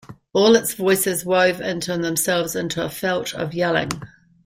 [0.33, 3.91] All its voices wove into themselves into a felt of yelling.